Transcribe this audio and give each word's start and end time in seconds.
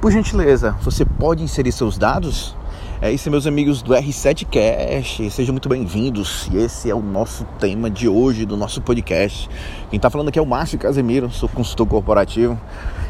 Por 0.00 0.12
gentileza, 0.12 0.76
você 0.82 1.06
pode 1.06 1.42
inserir 1.42 1.72
seus 1.72 1.96
dados? 1.96 2.54
É 3.00 3.10
isso, 3.10 3.30
meus 3.30 3.46
amigos 3.46 3.80
do 3.80 3.94
R7 3.94 4.46
Cash, 4.46 5.32
sejam 5.32 5.54
muito 5.54 5.70
bem-vindos. 5.70 6.50
E 6.52 6.58
esse 6.58 6.90
é 6.90 6.94
o 6.94 7.00
nosso 7.00 7.44
tema 7.58 7.90
de 7.90 8.06
hoje 8.06 8.44
do 8.44 8.58
nosso 8.58 8.82
podcast. 8.82 9.48
Quem 9.88 9.96
está 9.96 10.10
falando 10.10 10.28
aqui 10.28 10.38
é 10.38 10.42
o 10.42 10.46
Márcio 10.46 10.78
Casemiro, 10.78 11.30
sou 11.30 11.48
consultor 11.48 11.86
corporativo 11.86 12.60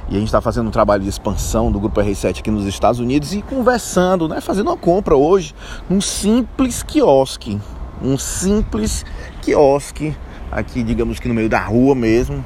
e 0.08 0.14
a 0.14 0.18
gente 0.18 0.28
está 0.28 0.40
fazendo 0.40 0.68
um 0.68 0.70
trabalho 0.70 1.02
de 1.02 1.08
expansão 1.08 1.72
do 1.72 1.80
grupo 1.80 2.00
R7 2.00 2.38
aqui 2.38 2.52
nos 2.52 2.66
Estados 2.66 3.00
Unidos 3.00 3.34
e 3.34 3.42
conversando, 3.42 4.28
né, 4.28 4.40
fazendo 4.40 4.68
uma 4.68 4.76
compra 4.76 5.16
hoje 5.16 5.56
num 5.90 6.00
simples 6.00 6.84
quiosque, 6.84 7.60
um 8.00 8.16
simples 8.16 9.04
quiosque 9.42 10.16
aqui, 10.52 10.84
digamos 10.84 11.18
que 11.18 11.26
no 11.26 11.34
meio 11.34 11.48
da 11.48 11.58
rua 11.58 11.96
mesmo. 11.96 12.44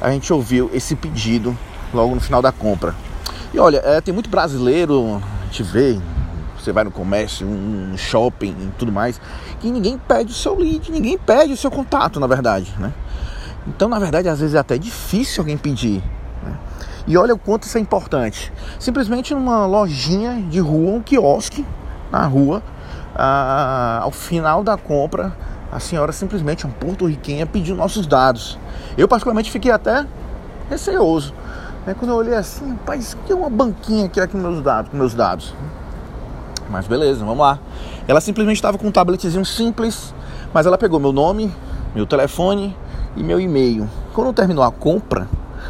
A 0.00 0.12
gente 0.12 0.32
ouviu 0.32 0.70
esse 0.72 0.94
pedido 0.94 1.56
logo 1.92 2.14
no 2.14 2.20
final 2.20 2.40
da 2.40 2.52
compra. 2.52 2.94
E 3.54 3.58
olha, 3.60 3.80
é, 3.84 4.00
tem 4.00 4.12
muito 4.12 4.28
brasileiro, 4.28 5.22
a 5.40 5.44
gente 5.44 5.62
vê, 5.62 5.96
você 6.58 6.72
vai 6.72 6.82
no 6.82 6.90
comércio, 6.90 7.46
um 7.46 7.96
shopping 7.96 8.50
e 8.50 8.72
tudo 8.76 8.90
mais, 8.90 9.20
que 9.60 9.70
ninguém 9.70 9.96
pede 9.96 10.32
o 10.32 10.34
seu 10.34 10.56
lead, 10.56 10.90
ninguém 10.90 11.16
pede 11.16 11.52
o 11.52 11.56
seu 11.56 11.70
contato, 11.70 12.18
na 12.18 12.26
verdade, 12.26 12.74
né? 12.80 12.92
Então, 13.68 13.88
na 13.88 14.00
verdade, 14.00 14.28
às 14.28 14.40
vezes 14.40 14.56
é 14.56 14.58
até 14.58 14.76
difícil 14.76 15.40
alguém 15.40 15.56
pedir. 15.56 16.02
Né? 16.42 16.52
E 17.06 17.16
olha 17.16 17.32
o 17.32 17.38
quanto 17.38 17.62
isso 17.62 17.78
é 17.78 17.80
importante. 17.80 18.52
Simplesmente 18.80 19.32
numa 19.32 19.66
lojinha 19.66 20.42
de 20.50 20.58
rua, 20.58 20.94
um 20.96 21.00
quiosque 21.00 21.64
na 22.10 22.26
rua, 22.26 22.60
ao 24.00 24.10
final 24.10 24.64
da 24.64 24.76
compra, 24.76 25.32
a 25.70 25.78
senhora 25.78 26.10
simplesmente, 26.10 26.66
um 26.66 26.70
porto-riquenha, 26.70 27.46
pediu 27.46 27.76
nossos 27.76 28.04
dados. 28.04 28.58
Eu, 28.98 29.06
particularmente, 29.06 29.48
fiquei 29.48 29.70
até 29.70 30.04
receoso. 30.68 31.32
Né? 31.86 31.94
Quando 31.94 32.10
eu 32.10 32.16
olhei 32.16 32.34
assim, 32.34 32.70
rapaz, 32.70 33.16
que 33.26 33.32
é 33.32 33.34
uma 33.34 33.50
banquinha 33.50 34.06
aqui, 34.06 34.20
aqui 34.20 34.36
meus 34.36 34.62
dados, 34.62 34.90
com 34.90 34.96
meus 34.96 35.14
dados. 35.14 35.54
Mas 36.70 36.86
beleza, 36.86 37.24
vamos 37.24 37.40
lá. 37.40 37.58
Ela 38.08 38.20
simplesmente 38.20 38.56
estava 38.56 38.78
com 38.78 38.86
um 38.86 38.92
tabletzinho 38.92 39.44
simples, 39.44 40.14
mas 40.52 40.66
ela 40.66 40.78
pegou 40.78 40.98
meu 40.98 41.12
nome, 41.12 41.54
meu 41.94 42.06
telefone 42.06 42.76
e 43.16 43.22
meu 43.22 43.38
e-mail. 43.38 43.88
Quando 44.14 44.32
terminou 44.32 44.64
a 44.64 44.72
compra, 44.72 45.28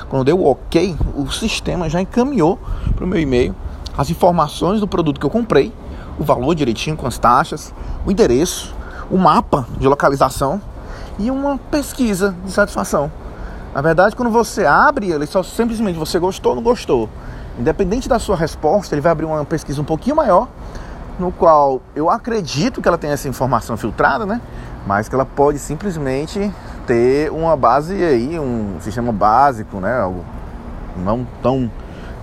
quando 0.08 0.24
deu 0.24 0.38
o 0.38 0.50
ok, 0.50 0.96
o 1.14 1.30
sistema 1.30 1.88
já 1.88 2.00
encaminhou 2.00 2.58
para 2.94 3.04
o 3.04 3.08
meu 3.08 3.20
e-mail 3.20 3.54
as 3.96 4.10
informações 4.10 4.80
do 4.80 4.88
produto 4.88 5.20
que 5.20 5.26
eu 5.26 5.30
comprei, 5.30 5.72
o 6.18 6.24
valor 6.24 6.54
direitinho 6.54 6.96
com 6.96 7.06
as 7.06 7.18
taxas, 7.18 7.72
o 8.06 8.10
endereço, 8.10 8.74
o 9.10 9.18
mapa 9.18 9.66
de 9.78 9.86
localização 9.86 10.60
e 11.18 11.30
uma 11.30 11.58
pesquisa 11.58 12.34
de 12.44 12.50
satisfação. 12.50 13.10
Na 13.74 13.82
verdade, 13.82 14.14
quando 14.14 14.30
você 14.30 14.64
abre, 14.64 15.10
ele 15.10 15.26
só 15.26 15.42
simplesmente 15.42 15.98
você 15.98 16.16
gostou 16.20 16.50
ou 16.50 16.56
não 16.56 16.62
gostou. 16.62 17.08
Independente 17.58 18.08
da 18.08 18.20
sua 18.20 18.36
resposta, 18.36 18.94
ele 18.94 19.02
vai 19.02 19.10
abrir 19.10 19.24
uma 19.24 19.44
pesquisa 19.44 19.80
um 19.80 19.84
pouquinho 19.84 20.14
maior, 20.14 20.48
no 21.18 21.32
qual 21.32 21.82
eu 21.94 22.08
acredito 22.08 22.80
que 22.80 22.86
ela 22.86 22.96
tem 22.96 23.10
essa 23.10 23.28
informação 23.28 23.76
filtrada, 23.76 24.24
né? 24.24 24.40
Mas 24.86 25.08
que 25.08 25.14
ela 25.16 25.24
pode 25.24 25.58
simplesmente 25.58 26.52
ter 26.86 27.32
uma 27.32 27.56
base 27.56 27.94
aí, 27.94 28.38
um 28.38 28.76
sistema 28.80 29.10
básico, 29.10 29.78
né? 29.78 30.00
Algo 30.00 30.24
não 30.96 31.26
tão 31.42 31.68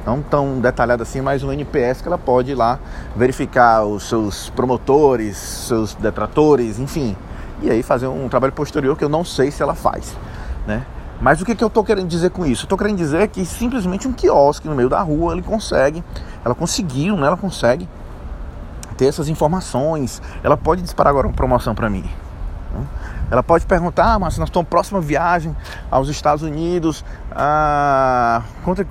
não 0.05 0.21
tão 0.21 0.59
detalhado 0.59 1.03
assim, 1.03 1.19
mas 1.19 1.43
um 1.43 1.52
NPS 1.52 2.02
que 2.02 2.08
ela 2.08 2.17
pode 2.17 2.52
ir 2.52 2.55
lá 2.55 2.80
verificar 3.15 3.83
os 3.83 4.03
seus 4.03 4.49
promotores, 4.49 5.38
seus 5.38 5.93
detratores, 5.95 6.80
enfim, 6.80 7.15
e 7.61 7.69
aí 7.69 7.83
fazer 7.83 8.08
um 8.08 8.27
trabalho 8.27 8.53
posterior 8.53 8.97
que 8.97 9.03
eu 9.03 9.09
não 9.09 9.23
sei 9.23 9.52
se 9.52 9.61
ela 9.61 9.75
faz, 9.75 10.17
né? 10.65 10.83
Mas 11.22 11.39
o 11.39 11.45
que, 11.45 11.53
que 11.53 11.64
eu 11.64 11.67
estou 11.67 11.83
querendo 11.83 12.08
dizer 12.08 12.31
com 12.31 12.44
isso? 12.44 12.64
Estou 12.64 12.77
querendo 12.77 12.97
dizer 12.97 13.27
que 13.27 13.45
simplesmente 13.45 14.08
um 14.08 14.11
quiosque 14.11 14.67
no 14.67 14.73
meio 14.73 14.89
da 14.89 15.00
rua 15.02 15.33
ele 15.33 15.44
consegue, 15.44 16.03
ela 16.44 16.55
conseguiu, 16.55 17.16
né? 17.16 17.27
Ela 17.27 17.38
consegue 17.38 17.88
ter 18.97 19.05
essas 19.05 19.30
informações. 19.30 20.19
Ela 20.44 20.58
pode 20.58 20.81
disparar 20.81 21.11
agora 21.11 21.27
uma 21.27 21.33
promoção 21.33 21.75
para 21.75 21.89
mim. 21.92 22.09
Né? 22.73 22.86
Ela 23.30 23.43
pode 23.43 23.67
perguntar, 23.67 24.15
ah, 24.15 24.20
mas 24.20 24.36
nós 24.39 24.49
estamos 24.49 24.67
próxima 24.67 24.99
viagem 24.99 25.55
aos 25.92 26.09
Estados 26.09 26.43
Unidos, 26.43 27.05
ah, 27.32 28.42
conta 28.65 28.86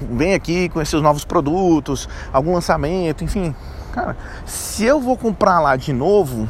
vem 0.00 0.32
aqui 0.32 0.68
conhecer 0.68 0.94
os 0.94 1.02
novos 1.02 1.24
produtos, 1.24 2.08
algum 2.32 2.54
lançamento, 2.54 3.24
enfim. 3.24 3.54
Cara, 3.92 4.16
se 4.46 4.84
eu 4.84 5.00
vou 5.00 5.18
comprar 5.18 5.58
lá 5.58 5.74
de 5.74 5.92
novo, 5.92 6.48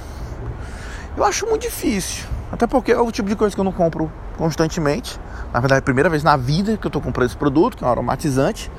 eu 1.17 1.25
acho 1.25 1.47
muito 1.47 1.62
difícil. 1.62 2.27
Até 2.53 2.67
porque 2.67 2.93
é 2.93 3.01
o 3.01 3.11
tipo 3.11 3.29
de 3.29 3.37
coisa 3.37 3.55
que 3.55 3.61
eu 3.61 3.65
não 3.65 3.73
compro 3.73 4.12
constantemente. 4.37 5.19
Na 5.53 5.61
verdade, 5.61 5.78
é 5.78 5.81
a 5.81 5.83
primeira 5.83 6.11
vez 6.11 6.22
na 6.22 6.37
vida 6.37 6.77
que 6.77 6.87
eu 6.87 6.89
estou 6.89 7.00
comprando 7.00 7.27
esse 7.27 7.37
produto, 7.37 7.77
que 7.77 7.84
é 7.84 7.87
um 7.87 7.91
aromatizante. 7.91 8.71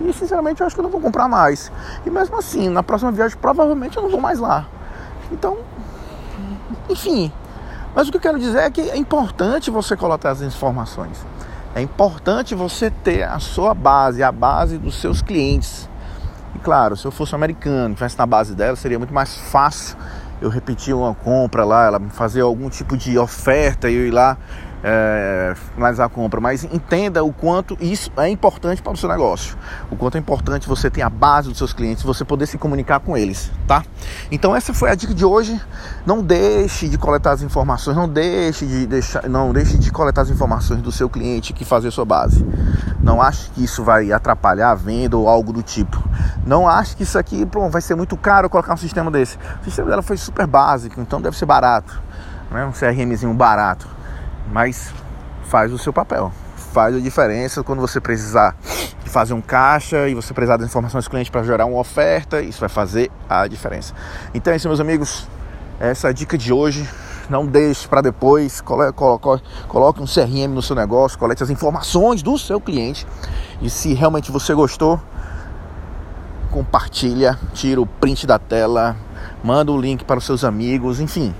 E 0.00 0.12
sinceramente 0.12 0.60
eu 0.60 0.66
acho 0.66 0.74
que 0.74 0.80
eu 0.80 0.84
não 0.84 0.90
vou 0.90 1.00
comprar 1.00 1.28
mais. 1.28 1.70
E 2.04 2.10
mesmo 2.10 2.36
assim, 2.38 2.68
na 2.68 2.82
próxima 2.82 3.12
viagem 3.12 3.36
provavelmente 3.38 3.96
eu 3.96 4.02
não 4.02 4.10
vou 4.10 4.20
mais 4.20 4.38
lá. 4.38 4.66
Então, 5.30 5.58
enfim. 6.88 7.32
Mas 7.94 8.08
o 8.08 8.10
que 8.10 8.16
eu 8.16 8.20
quero 8.20 8.38
dizer 8.38 8.58
é 8.58 8.70
que 8.70 8.80
é 8.80 8.96
importante 8.96 9.70
você 9.70 9.96
coletar 9.96 10.30
as 10.30 10.40
informações. 10.40 11.24
É 11.74 11.80
importante 11.80 12.54
você 12.54 12.90
ter 12.90 13.22
a 13.22 13.38
sua 13.38 13.74
base, 13.74 14.22
a 14.22 14.32
base 14.32 14.78
dos 14.78 15.00
seus 15.00 15.22
clientes. 15.22 15.88
E 16.54 16.58
claro, 16.58 16.96
se 16.96 17.04
eu 17.04 17.10
fosse 17.10 17.34
um 17.34 17.36
americano, 17.36 17.94
tivesse 17.94 18.18
na 18.18 18.26
base 18.26 18.54
dela, 18.54 18.76
seria 18.76 18.98
muito 18.98 19.12
mais 19.12 19.36
fácil 19.36 19.96
eu 20.40 20.50
repetir 20.50 20.94
uma 20.94 21.14
compra 21.14 21.64
lá, 21.64 21.86
ela 21.86 22.00
fazer 22.10 22.40
algum 22.40 22.68
tipo 22.68 22.96
de 22.96 23.16
oferta 23.18 23.88
e 23.88 23.94
eu 23.94 24.06
ir 24.06 24.10
lá 24.10 24.36
é, 24.82 25.54
finalizar 25.74 26.06
a 26.06 26.08
compra, 26.08 26.40
mas 26.40 26.64
entenda 26.64 27.22
o 27.22 27.32
quanto 27.32 27.76
isso 27.80 28.10
é 28.16 28.28
importante 28.28 28.82
para 28.82 28.92
o 28.92 28.96
seu 28.96 29.08
negócio, 29.08 29.56
o 29.90 29.96
quanto 29.96 30.16
é 30.16 30.18
importante 30.18 30.68
você 30.68 30.90
ter 30.90 31.02
a 31.02 31.10
base 31.10 31.48
dos 31.48 31.58
seus 31.58 31.72
clientes, 31.72 32.02
você 32.02 32.24
poder 32.24 32.46
se 32.46 32.58
comunicar 32.58 33.00
com 33.00 33.16
eles, 33.16 33.52
tá? 33.66 33.84
Então 34.30 34.54
essa 34.54 34.74
foi 34.74 34.90
a 34.90 34.94
dica 34.94 35.14
de 35.14 35.24
hoje. 35.24 35.60
Não 36.04 36.22
deixe 36.22 36.88
de 36.88 36.98
coletar 36.98 37.32
as 37.32 37.42
informações, 37.42 37.96
não 37.96 38.08
deixe 38.08 38.66
de 38.66 38.86
deixar, 38.86 39.28
não 39.28 39.52
deixe 39.52 39.78
de 39.78 39.90
coletar 39.90 40.22
as 40.22 40.30
informações 40.30 40.82
do 40.82 40.90
seu 40.90 41.08
cliente 41.08 41.52
que 41.52 41.64
fazer 41.64 41.90
sua 41.90 42.04
base. 42.04 42.44
Não 43.00 43.22
ache 43.22 43.50
que 43.50 43.62
isso 43.64 43.84
vai 43.84 44.12
atrapalhar 44.12 44.70
a 44.70 44.74
venda 44.74 45.16
ou 45.16 45.28
algo 45.28 45.52
do 45.52 45.62
tipo. 45.62 46.02
Não 46.44 46.68
ache 46.68 46.96
que 46.96 47.04
isso 47.04 47.18
aqui 47.18 47.46
pronto, 47.46 47.70
vai 47.70 47.82
ser 47.82 47.94
muito 47.94 48.16
caro 48.16 48.50
colocar 48.50 48.74
um 48.74 48.76
sistema 48.76 49.10
desse. 49.10 49.36
O 49.60 49.64
sistema 49.64 49.88
dela 49.88 50.02
foi 50.02 50.16
super 50.16 50.46
básico, 50.46 51.00
então 51.00 51.20
deve 51.20 51.36
ser 51.36 51.46
barato, 51.46 52.00
né? 52.50 52.64
Um 52.64 52.72
CRMzinho 52.72 53.32
barato 53.34 54.01
mas 54.50 54.92
faz 55.44 55.72
o 55.72 55.78
seu 55.78 55.92
papel. 55.92 56.32
Faz 56.72 56.96
a 56.96 57.00
diferença 57.00 57.62
quando 57.62 57.80
você 57.80 58.00
precisar 58.00 58.56
fazer 59.12 59.34
um 59.34 59.42
caixa 59.42 60.08
e 60.08 60.14
você 60.14 60.32
precisar 60.32 60.56
das 60.56 60.66
informações 60.66 61.04
do 61.04 61.10
cliente 61.10 61.30
para 61.30 61.42
gerar 61.42 61.66
uma 61.66 61.78
oferta, 61.78 62.40
isso 62.40 62.58
vai 62.58 62.68
fazer 62.70 63.10
a 63.28 63.46
diferença. 63.46 63.92
Então 64.32 64.52
é 64.52 64.56
isso, 64.56 64.66
meus 64.66 64.80
amigos. 64.80 65.28
Essa 65.78 66.06
é 66.06 66.10
a 66.10 66.12
dica 66.12 66.38
de 66.38 66.50
hoje. 66.50 66.88
Não 67.28 67.46
deixe 67.46 67.86
para 67.86 68.00
depois, 68.00 68.60
coloque, 68.60 68.98
coloque 69.68 70.02
um 70.02 70.06
CRM 70.06 70.48
no 70.48 70.62
seu 70.62 70.74
negócio, 70.74 71.18
colete 71.18 71.42
as 71.42 71.50
informações 71.50 72.22
do 72.22 72.36
seu 72.38 72.60
cliente 72.60 73.06
e 73.60 73.70
se 73.70 73.92
realmente 73.92 74.32
você 74.32 74.54
gostou, 74.54 75.00
compartilha, 76.50 77.38
tira 77.54 77.80
o 77.80 77.86
print 77.86 78.26
da 78.26 78.38
tela, 78.38 78.96
manda 79.44 79.70
o 79.70 79.80
link 79.80 80.04
para 80.04 80.18
os 80.18 80.24
seus 80.24 80.42
amigos, 80.42 81.00
enfim. 81.00 81.34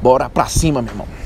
Bora 0.00 0.30
pra 0.30 0.46
cima, 0.46 0.80
meu 0.80 0.92
irmão. 0.92 1.23